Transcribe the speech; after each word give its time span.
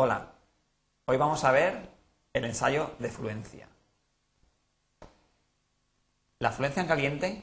Hola, 0.00 0.28
hoy 1.06 1.16
vamos 1.16 1.42
a 1.42 1.50
ver 1.50 1.90
el 2.32 2.44
ensayo 2.44 2.92
de 3.00 3.10
fluencia. 3.10 3.66
La 6.38 6.52
fluencia 6.52 6.82
en 6.82 6.86
caliente 6.86 7.42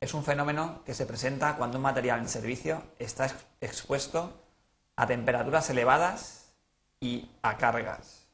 es 0.00 0.12
un 0.12 0.24
fenómeno 0.24 0.82
que 0.84 0.94
se 0.94 1.06
presenta 1.06 1.54
cuando 1.54 1.78
un 1.78 1.84
material 1.84 2.18
en 2.18 2.28
servicio 2.28 2.82
está 2.98 3.30
expuesto 3.60 4.32
a 4.96 5.06
temperaturas 5.06 5.70
elevadas 5.70 6.52
y 6.98 7.30
a 7.40 7.56
cargas. 7.56 8.26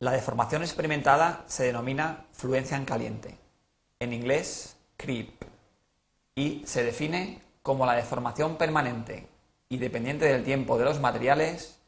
La 0.00 0.10
deformación 0.10 0.60
experimentada 0.60 1.42
se 1.46 1.64
denomina 1.64 2.26
fluencia 2.32 2.76
en 2.76 2.84
caliente, 2.84 3.38
en 3.98 4.12
inglés 4.12 4.76
creep, 4.98 5.42
y 6.34 6.64
se 6.66 6.84
define 6.84 7.40
como 7.62 7.86
la 7.86 7.94
deformación 7.94 8.58
permanente 8.58 9.37
y 9.68 9.78
dependiente 9.78 10.26
del 10.26 10.44
tiempo 10.44 10.78
de 10.78 10.84
los 10.84 11.00
materiales 11.00 11.78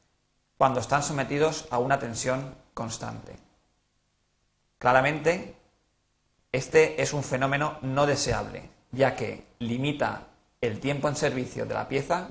cuando 0.59 0.80
están 0.80 1.02
sometidos 1.02 1.66
a 1.70 1.79
una 1.79 1.98
tensión 1.98 2.55
constante. 2.75 3.37
Claramente, 4.79 5.56
este 6.53 7.01
es 7.01 7.12
un 7.12 7.23
fenómeno 7.23 7.79
no 7.83 8.06
deseable, 8.06 8.69
ya 8.93 9.16
que 9.16 9.47
limita 9.59 10.27
el 10.61 10.80
tiempo 10.80 11.09
en 11.09 11.16
servicio 11.16 11.65
de 11.65 11.75
la 11.75 11.89
pieza 11.89 12.30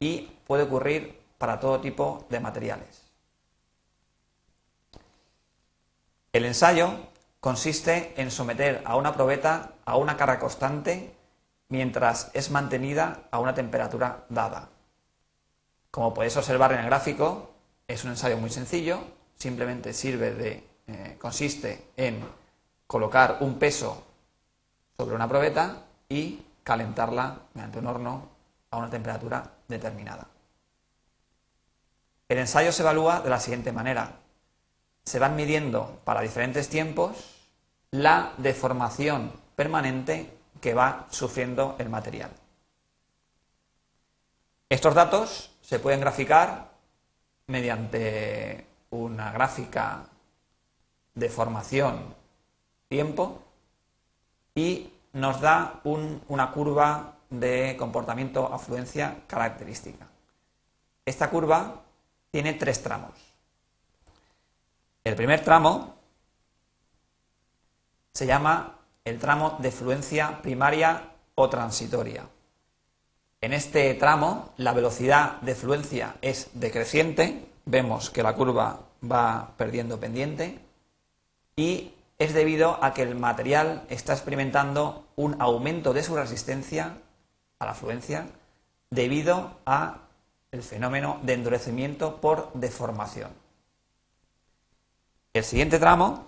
y 0.00 0.30
puede 0.46 0.62
ocurrir 0.62 1.20
para 1.38 1.60
todo 1.60 1.80
tipo 1.80 2.26
de 2.30 2.40
materiales. 2.40 3.02
El 6.32 6.44
ensayo 6.44 6.94
consiste 7.40 8.14
en 8.20 8.30
someter 8.30 8.82
a 8.84 8.96
una 8.96 9.14
probeta 9.14 9.72
a 9.84 9.96
una 9.96 10.16
carga 10.16 10.38
constante 10.38 11.14
mientras 11.68 12.30
es 12.34 12.50
mantenida 12.50 13.24
a 13.30 13.38
una 13.38 13.54
temperatura 13.54 14.24
dada. 14.28 14.70
Como 15.90 16.12
podéis 16.12 16.36
observar 16.36 16.72
en 16.72 16.80
el 16.80 16.86
gráfico, 16.86 17.50
es 17.86 18.04
un 18.04 18.10
ensayo 18.10 18.36
muy 18.36 18.50
sencillo, 18.50 19.00
simplemente 19.36 19.92
sirve 19.92 20.34
de, 20.34 20.68
eh, 20.86 21.16
consiste 21.18 21.92
en 21.96 22.22
colocar 22.86 23.38
un 23.40 23.58
peso 23.58 24.04
sobre 24.96 25.14
una 25.14 25.28
probeta 25.28 25.84
y 26.08 26.42
calentarla 26.62 27.38
mediante 27.54 27.78
un 27.78 27.86
horno 27.86 28.28
a 28.70 28.76
una 28.76 28.90
temperatura 28.90 29.50
determinada. 29.66 30.26
El 32.28 32.38
ensayo 32.38 32.72
se 32.72 32.82
evalúa 32.82 33.20
de 33.20 33.30
la 33.30 33.40
siguiente 33.40 33.72
manera. 33.72 34.16
Se 35.04 35.18
van 35.18 35.36
midiendo 35.36 36.00
para 36.04 36.20
diferentes 36.20 36.68
tiempos 36.68 37.16
la 37.90 38.34
deformación 38.36 39.32
permanente 39.56 40.36
que 40.60 40.74
va 40.74 41.06
sufriendo 41.10 41.76
el 41.78 41.88
material. 41.88 42.30
Estos 44.68 44.94
datos 44.94 45.50
se 45.68 45.78
pueden 45.78 46.00
graficar 46.00 46.70
mediante 47.46 48.66
una 48.88 49.32
gráfica 49.32 50.06
de 51.14 51.28
formación 51.28 52.14
tiempo 52.88 53.42
y 54.54 54.90
nos 55.12 55.42
da 55.42 55.82
una 55.84 56.50
curva 56.52 57.16
de 57.28 57.76
comportamiento 57.78 58.50
afluencia 58.50 59.24
característica. 59.26 60.06
Esta 61.04 61.28
curva 61.28 61.82
tiene 62.30 62.54
tres 62.54 62.82
tramos. 62.82 63.12
El 65.04 65.16
primer 65.16 65.44
tramo 65.44 65.96
se 68.14 68.24
llama 68.24 68.78
el 69.04 69.18
tramo 69.18 69.58
de 69.60 69.70
fluencia 69.70 70.40
primaria 70.40 71.10
o 71.34 71.50
transitoria. 71.50 72.26
En 73.40 73.52
este 73.52 73.94
tramo 73.94 74.52
la 74.56 74.72
velocidad 74.72 75.40
de 75.42 75.54
fluencia 75.54 76.16
es 76.22 76.50
decreciente, 76.54 77.46
vemos 77.66 78.10
que 78.10 78.24
la 78.24 78.34
curva 78.34 78.80
va 79.00 79.52
perdiendo 79.56 80.00
pendiente 80.00 80.58
y 81.54 81.92
es 82.18 82.34
debido 82.34 82.82
a 82.82 82.94
que 82.94 83.02
el 83.02 83.14
material 83.14 83.84
está 83.90 84.12
experimentando 84.12 85.06
un 85.14 85.40
aumento 85.40 85.92
de 85.92 86.02
su 86.02 86.16
resistencia 86.16 86.98
a 87.60 87.66
la 87.66 87.74
fluencia 87.74 88.26
debido 88.90 89.58
a 89.64 89.98
el 90.50 90.64
fenómeno 90.64 91.20
de 91.22 91.34
endurecimiento 91.34 92.20
por 92.20 92.52
deformación. 92.54 93.30
El 95.32 95.44
siguiente 95.44 95.78
tramo 95.78 96.26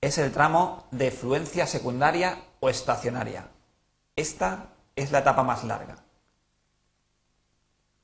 es 0.00 0.16
el 0.16 0.32
tramo 0.32 0.86
de 0.90 1.10
fluencia 1.10 1.66
secundaria 1.66 2.38
o 2.60 2.68
estacionaria. 2.68 3.48
Esta 4.14 4.68
es 4.94 5.12
la 5.12 5.18
etapa 5.18 5.42
más 5.42 5.64
larga. 5.64 5.96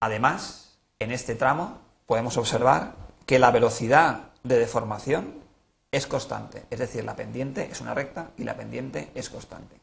Además, 0.00 0.78
en 0.98 1.10
este 1.12 1.34
tramo 1.34 1.78
podemos 2.06 2.36
observar 2.36 2.94
que 3.26 3.38
la 3.38 3.50
velocidad 3.50 4.30
de 4.42 4.58
deformación 4.58 5.42
es 5.90 6.06
constante, 6.06 6.64
es 6.70 6.78
decir, 6.78 7.04
la 7.04 7.16
pendiente 7.16 7.70
es 7.70 7.80
una 7.80 7.94
recta 7.94 8.30
y 8.36 8.44
la 8.44 8.56
pendiente 8.56 9.10
es 9.14 9.28
constante. 9.28 9.78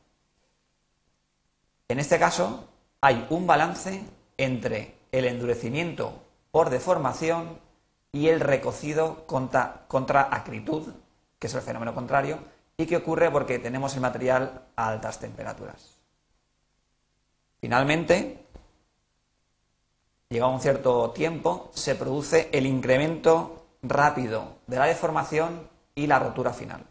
En 1.88 2.00
este 2.00 2.20
caso, 2.20 2.68
hay 3.02 3.26
un 3.30 3.48
balance 3.48 4.04
entre 4.38 4.96
el 5.12 5.26
endurecimiento 5.26 6.24
por 6.52 6.70
deformación 6.70 7.60
y 8.12 8.28
el 8.28 8.40
recocido 8.40 9.26
contra, 9.28 9.86
contra 9.88 10.30
acritud, 10.32 10.94
que 11.38 11.48
es 11.48 11.54
el 11.54 11.62
fenómeno 11.62 11.94
contrario, 11.94 12.40
y 12.80 12.86
que 12.86 12.96
ocurre 12.96 13.30
porque 13.30 13.60
tenemos 13.60 13.94
el 13.96 14.00
material 14.00 14.68
a 14.78 14.88
altas 14.88 15.20
temperaturas. 15.20 16.00
Finalmente, 17.60 18.46
llegado 20.30 20.54
un 20.54 20.62
cierto 20.62 21.12
tiempo, 21.12 21.72
se 21.74 21.96
produce 21.96 22.50
el 22.54 22.66
incremento 22.66 23.68
rápido 23.82 24.60
de 24.66 24.78
la 24.78 24.86
deformación 24.86 25.70
y 25.94 26.08
la 26.08 26.20
rotura 26.20 26.54
final. 26.54 26.86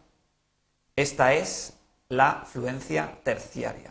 Esta 0.95 1.33
es 1.33 1.73
la 2.11 2.45
fluencia 2.45 3.21
terciaria. 3.23 3.91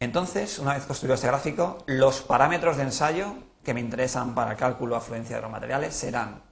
Entonces, 0.00 0.58
una 0.58 0.74
vez 0.74 0.84
construido 0.84 1.14
este 1.14 1.28
gráfico, 1.28 1.78
los 1.86 2.22
parámetros 2.22 2.76
de 2.76 2.82
ensayo 2.82 3.36
que 3.62 3.72
me 3.72 3.78
interesan 3.78 4.34
para 4.34 4.50
el 4.50 4.56
cálculo 4.56 4.96
de 4.96 5.00
afluencia 5.00 5.36
de 5.36 5.42
los 5.42 5.50
materiales 5.52 5.94
serán 5.94 6.51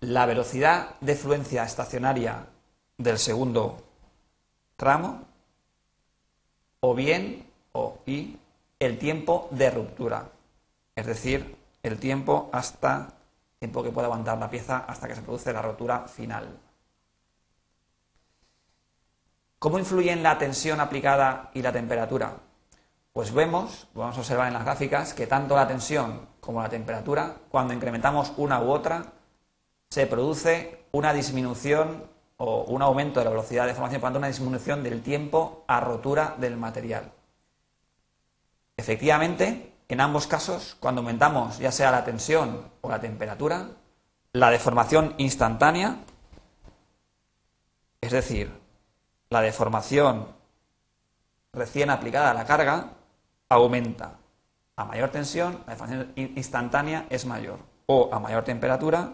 la 0.00 0.26
velocidad 0.26 0.98
de 1.00 1.14
fluencia 1.14 1.64
estacionaria 1.64 2.46
del 2.98 3.18
segundo 3.18 3.82
tramo, 4.76 5.24
o 6.80 6.94
bien, 6.94 7.50
o 7.72 7.98
y, 8.06 8.38
el 8.78 8.98
tiempo 8.98 9.48
de 9.50 9.70
ruptura, 9.70 10.28
es 10.94 11.06
decir, 11.06 11.56
el 11.82 11.98
tiempo 11.98 12.50
hasta 12.52 13.14
tiempo 13.58 13.82
que 13.82 13.90
puede 13.90 14.06
aguantar 14.06 14.36
la 14.36 14.50
pieza 14.50 14.84
hasta 14.86 15.08
que 15.08 15.14
se 15.14 15.22
produce 15.22 15.52
la 15.52 15.62
rotura 15.62 16.00
final. 16.06 16.58
¿Cómo 19.58 19.78
influyen 19.78 20.22
la 20.22 20.36
tensión 20.36 20.80
aplicada 20.80 21.50
y 21.54 21.62
la 21.62 21.72
temperatura? 21.72 22.36
Pues 23.14 23.32
vemos, 23.32 23.88
vamos 23.94 24.16
a 24.16 24.20
observar 24.20 24.48
en 24.48 24.52
las 24.52 24.64
gráficas, 24.64 25.14
que 25.14 25.26
tanto 25.26 25.56
la 25.56 25.66
tensión 25.66 26.28
como 26.40 26.60
la 26.60 26.68
temperatura, 26.68 27.36
cuando 27.48 27.72
incrementamos 27.72 28.34
una 28.36 28.60
u 28.60 28.70
otra, 28.70 29.12
se 29.94 30.08
produce 30.08 30.86
una 30.90 31.12
disminución 31.12 32.10
o 32.36 32.64
un 32.64 32.82
aumento 32.82 33.20
de 33.20 33.26
la 33.26 33.30
velocidad 33.30 33.64
de 33.64 33.74
formación, 33.74 34.00
por 34.00 34.08
tanto, 34.08 34.18
una 34.18 34.26
disminución 34.26 34.82
del 34.82 35.02
tiempo 35.02 35.62
a 35.68 35.78
rotura 35.78 36.34
del 36.36 36.56
material. 36.56 37.12
Efectivamente, 38.76 39.72
en 39.86 40.00
ambos 40.00 40.26
casos, 40.26 40.76
cuando 40.80 41.00
aumentamos 41.00 41.58
ya 41.60 41.70
sea 41.70 41.92
la 41.92 42.02
tensión 42.02 42.72
o 42.80 42.88
la 42.88 43.00
temperatura, 43.00 43.68
la 44.32 44.50
deformación 44.50 45.14
instantánea, 45.18 45.98
es 48.00 48.10
decir, 48.10 48.50
la 49.30 49.42
deformación 49.42 50.26
recién 51.52 51.90
aplicada 51.90 52.32
a 52.32 52.34
la 52.34 52.46
carga, 52.46 52.94
aumenta. 53.48 54.18
A 54.74 54.86
mayor 54.86 55.10
tensión, 55.10 55.62
la 55.68 55.74
deformación 55.74 56.12
instantánea 56.16 57.06
es 57.10 57.26
mayor. 57.26 57.60
O 57.86 58.12
a 58.12 58.18
mayor 58.18 58.42
temperatura, 58.42 59.12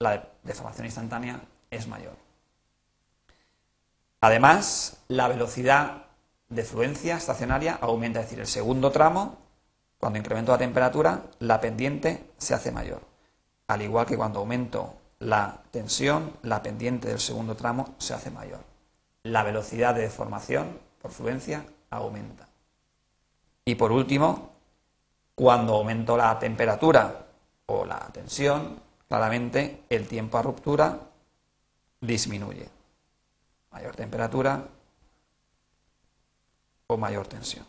la 0.00 0.28
deformación 0.44 0.86
instantánea 0.86 1.40
es 1.70 1.88
mayor. 1.88 2.16
Además, 4.20 4.98
la 5.08 5.28
velocidad 5.28 6.04
de 6.48 6.62
fluencia 6.62 7.16
estacionaria 7.16 7.78
aumenta, 7.80 8.20
es 8.20 8.26
decir, 8.26 8.40
el 8.40 8.46
segundo 8.46 8.90
tramo, 8.90 9.38
cuando 9.98 10.18
incremento 10.18 10.52
la 10.52 10.58
temperatura, 10.58 11.22
la 11.40 11.60
pendiente 11.60 12.30
se 12.38 12.54
hace 12.54 12.70
mayor. 12.70 13.02
Al 13.66 13.82
igual 13.82 14.06
que 14.06 14.16
cuando 14.16 14.38
aumento 14.38 14.94
la 15.18 15.62
tensión, 15.72 16.36
la 16.42 16.62
pendiente 16.62 17.08
del 17.08 17.20
segundo 17.20 17.56
tramo 17.56 17.94
se 17.98 18.14
hace 18.14 18.30
mayor. 18.30 18.60
La 19.24 19.42
velocidad 19.42 19.94
de 19.94 20.02
deformación 20.02 20.78
por 21.02 21.10
fluencia 21.10 21.64
aumenta. 21.90 22.48
Y 23.64 23.74
por 23.74 23.90
último, 23.90 24.52
cuando 25.34 25.74
aumento 25.74 26.16
la 26.16 26.38
temperatura 26.38 27.26
o 27.66 27.84
la 27.84 27.98
tensión, 28.12 28.87
claramente 29.08 29.84
el 29.88 30.06
tiempo 30.06 30.38
a 30.38 30.42
ruptura 30.42 31.00
disminuye. 32.00 32.68
Mayor 33.70 33.96
temperatura, 33.96 34.68
o 36.86 36.96
mayor 36.96 37.26
tensión. 37.26 37.66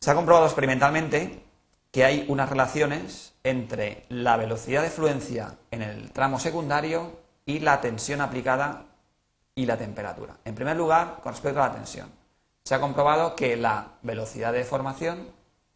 Se 0.00 0.10
ha 0.10 0.14
comprobado 0.14 0.46
experimentalmente 0.46 1.42
que 1.90 2.04
hay 2.04 2.26
unas 2.28 2.50
relaciones 2.50 3.34
entre 3.44 4.04
la 4.08 4.36
velocidad 4.36 4.82
de 4.82 4.90
fluencia 4.90 5.56
en 5.70 5.82
el 5.82 6.10
tramo 6.10 6.40
secundario 6.40 7.20
y 7.46 7.60
la 7.60 7.80
tensión 7.80 8.20
aplicada 8.20 8.86
y 9.54 9.64
la 9.64 9.78
temperatura. 9.78 10.36
En 10.44 10.56
primer 10.56 10.76
lugar, 10.76 11.20
con 11.22 11.32
respecto 11.32 11.62
a 11.62 11.68
la 11.68 11.74
tensión, 11.74 12.10
se 12.64 12.74
ha 12.74 12.80
comprobado 12.80 13.36
que 13.36 13.56
la 13.56 13.88
velocidad 14.02 14.52
de 14.52 14.64
formación 14.64 15.28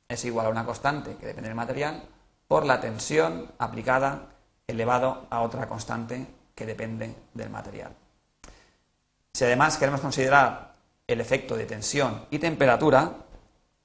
es 0.08 0.24
igual 0.24 0.46
a 0.46 0.50
una 0.50 0.64
constante 0.64 1.16
que 1.16 1.26
depende 1.26 1.50
del 1.50 1.56
material 1.56 2.02
por 2.46 2.64
la 2.64 2.80
tensión 2.80 3.52
aplicada 3.58 4.22
elevado 4.66 5.26
a 5.28 5.42
otra 5.42 5.68
constante 5.68 6.26
que 6.54 6.64
depende 6.64 7.14
del 7.34 7.50
material. 7.50 7.94
Si 9.34 9.44
además 9.44 9.76
queremos 9.76 10.00
considerar 10.00 10.72
el 11.06 11.20
efecto 11.20 11.56
de 11.56 11.66
tensión 11.66 12.26
y 12.30 12.38
temperatura, 12.38 13.12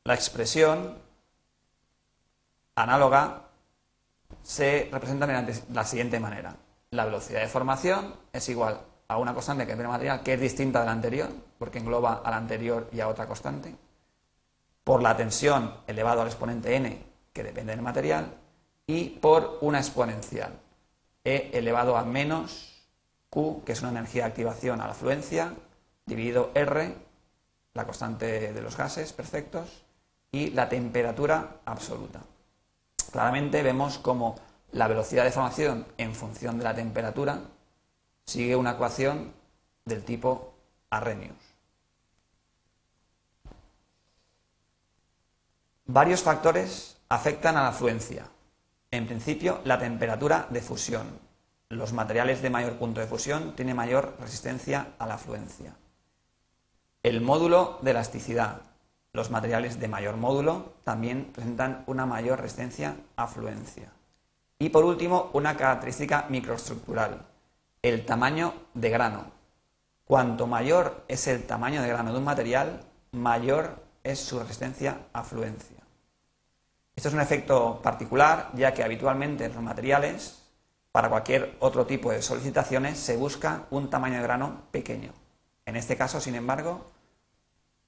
la 0.05 0.13
expresión 0.13 0.97
análoga 2.75 3.41
se 4.41 4.89
representa 4.91 5.27
mediante 5.27 5.61
la 5.71 5.83
siguiente 5.83 6.19
manera. 6.19 6.55
La 6.91 7.05
velocidad 7.05 7.41
de 7.41 7.47
formación 7.47 8.15
es 8.31 8.47
igual 8.49 8.81
a 9.13 9.17
una 9.17 9.33
constante 9.33 9.67
que 9.67 9.75
del 9.75 9.87
material 9.87 10.23
que 10.23 10.33
es 10.33 10.41
distinta 10.41 10.79
de 10.79 10.87
la 10.87 10.91
anterior, 10.91 11.29
porque 11.59 11.77
engloba 11.77 12.21
a 12.23 12.31
la 12.31 12.37
anterior 12.37 12.89
y 12.91 12.99
a 12.99 13.07
otra 13.07 13.27
constante, 13.27 13.75
por 14.83 15.01
la 15.01 15.15
tensión 15.15 15.75
elevado 15.87 16.21
al 16.21 16.27
exponente 16.27 16.75
n, 16.75 17.03
que 17.31 17.43
depende 17.43 17.73
del 17.73 17.83
material, 17.83 18.33
y 18.87 19.09
por 19.09 19.59
una 19.61 19.79
exponencial, 19.79 20.59
e 21.23 21.51
elevado 21.53 21.95
a 21.95 22.03
menos 22.03 22.89
q, 23.29 23.63
que 23.63 23.73
es 23.73 23.81
una 23.81 23.91
energía 23.91 24.23
de 24.23 24.29
activación 24.29 24.81
a 24.81 24.87
la 24.87 24.93
fluencia, 24.93 25.53
dividido 26.05 26.51
r, 26.55 26.95
la 27.73 27.85
constante 27.85 28.51
de 28.51 28.61
los 28.61 28.75
gases 28.75 29.13
perfectos, 29.13 29.83
y 30.31 30.49
la 30.49 30.67
temperatura 30.67 31.57
absoluta. 31.65 32.21
Claramente 33.11 33.61
vemos 33.61 33.99
como 33.99 34.35
la 34.71 34.87
velocidad 34.87 35.23
de 35.23 35.31
formación 35.31 35.85
en 35.97 36.15
función 36.15 36.57
de 36.57 36.63
la 36.63 36.73
temperatura 36.73 37.39
sigue 38.25 38.55
una 38.55 38.71
ecuación 38.71 39.33
del 39.85 40.03
tipo 40.03 40.53
Arrhenius. 40.89 41.53
Varios 45.85 46.23
factores 46.23 46.97
afectan 47.09 47.57
a 47.57 47.63
la 47.63 47.71
fluencia. 47.71 48.25
En 48.89 49.05
principio, 49.05 49.61
la 49.65 49.77
temperatura 49.77 50.47
de 50.49 50.61
fusión. 50.61 51.19
Los 51.69 51.93
materiales 51.93 52.41
de 52.41 52.49
mayor 52.49 52.77
punto 52.77 53.01
de 53.01 53.07
fusión 53.07 53.55
tienen 53.55 53.75
mayor 53.75 54.15
resistencia 54.19 54.93
a 54.97 55.07
la 55.07 55.17
fluencia. 55.17 55.75
El 57.01 57.21
módulo 57.21 57.79
de 57.81 57.91
elasticidad. 57.91 58.61
Los 59.11 59.29
materiales 59.29 59.79
de 59.79 59.87
mayor 59.87 60.17
módulo 60.17 60.73
también 60.83 61.31
presentan 61.33 61.83
una 61.85 62.05
mayor 62.05 62.39
resistencia 62.39 62.95
a 63.15 63.27
fluencia. 63.27 63.91
Y 64.59 64.69
por 64.69 64.85
último, 64.85 65.29
una 65.33 65.57
característica 65.57 66.27
microestructural, 66.29 67.25
el 67.83 68.05
tamaño 68.05 68.53
de 68.73 68.89
grano. 68.89 69.25
Cuanto 70.05 70.47
mayor 70.47 71.03
es 71.09 71.27
el 71.27 71.45
tamaño 71.45 71.81
de 71.81 71.89
grano 71.89 72.13
de 72.13 72.17
un 72.17 72.23
material, 72.23 72.85
mayor 73.11 73.83
es 74.03 74.19
su 74.19 74.39
resistencia 74.39 75.07
a 75.11 75.23
fluencia. 75.23 75.77
Esto 76.95 77.09
es 77.09 77.13
un 77.13 77.21
efecto 77.21 77.81
particular, 77.81 78.51
ya 78.53 78.73
que 78.73 78.83
habitualmente 78.83 79.45
en 79.45 79.53
los 79.53 79.61
materiales, 79.61 80.43
para 80.93 81.09
cualquier 81.09 81.57
otro 81.59 81.85
tipo 81.85 82.11
de 82.11 82.21
solicitaciones, 82.21 82.97
se 82.97 83.17
busca 83.17 83.65
un 83.69 83.89
tamaño 83.89 84.17
de 84.17 84.23
grano 84.23 84.63
pequeño. 84.71 85.11
En 85.65 85.75
este 85.75 85.97
caso, 85.97 86.21
sin 86.21 86.35
embargo, 86.35 86.89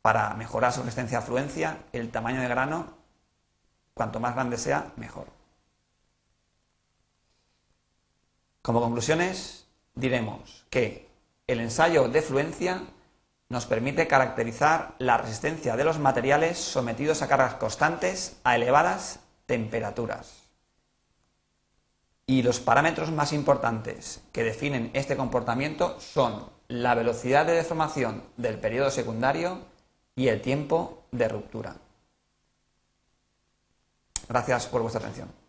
para 0.01 0.33
mejorar 0.33 0.73
su 0.73 0.81
resistencia 0.81 1.19
a 1.19 1.21
fluencia, 1.21 1.85
el 1.93 2.11
tamaño 2.11 2.41
de 2.41 2.47
grano, 2.49 2.97
cuanto 3.93 4.19
más 4.19 4.35
grande 4.35 4.57
sea, 4.57 4.91
mejor. 4.97 5.27
Como 8.61 8.81
conclusiones, 8.81 9.64
diremos 9.95 10.65
que 10.69 11.09
el 11.47 11.59
ensayo 11.59 12.07
de 12.07 12.21
fluencia 12.21 12.83
nos 13.49 13.65
permite 13.65 14.07
caracterizar 14.07 14.95
la 14.99 15.17
resistencia 15.17 15.75
de 15.75 15.83
los 15.83 15.99
materiales 15.99 16.57
sometidos 16.57 17.21
a 17.21 17.27
cargas 17.27 17.55
constantes 17.55 18.37
a 18.43 18.55
elevadas 18.55 19.19
temperaturas. 19.45 20.43
Y 22.27 22.41
los 22.41 22.59
parámetros 22.59 23.11
más 23.11 23.33
importantes 23.33 24.21
que 24.31 24.43
definen 24.43 24.89
este 24.93 25.15
comportamiento 25.15 25.99
son 25.99 26.49
la 26.67 26.95
velocidad 26.95 27.45
de 27.45 27.53
deformación 27.53 28.23
del 28.35 28.57
periodo 28.57 28.89
secundario 28.89 29.59
y 30.15 30.29
el 30.29 30.41
tiempo 30.41 31.03
de 31.11 31.27
ruptura. 31.29 31.75
Gracias 34.27 34.65
por 34.65 34.81
vuestra 34.81 35.01
atención. 35.01 35.44